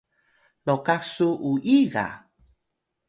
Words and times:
lokah 0.65 1.03
su 1.13 1.27
uyi 1.49 1.79
ga? 1.93 2.07